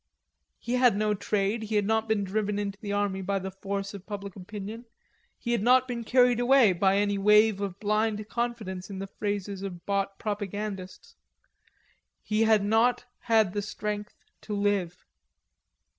He 0.57 0.73
had 0.77 0.97
no 0.97 1.13
trade, 1.13 1.61
he 1.61 1.75
had 1.75 1.85
not 1.85 2.07
been 2.09 2.23
driven 2.23 2.57
into 2.57 2.79
the 2.81 2.91
army 2.91 3.21
by 3.21 3.37
the 3.37 3.51
force 3.51 3.93
of 3.93 4.07
public 4.07 4.35
opinion, 4.35 4.85
he 5.37 5.51
had 5.51 5.61
not 5.61 5.87
been 5.87 6.03
carried 6.03 6.39
away 6.39 6.73
by 6.73 6.97
any 6.97 7.19
wave 7.19 7.61
of 7.61 7.79
blind 7.79 8.27
confidence 8.27 8.89
in 8.89 8.97
the 8.97 9.05
phrases 9.05 9.61
of 9.61 9.85
bought 9.85 10.17
propagandists. 10.17 11.15
He 12.23 12.41
had 12.45 12.65
not 12.65 13.05
had 13.19 13.53
the 13.53 13.61
strength 13.61 14.15
to 14.41 14.55
live. 14.55 15.05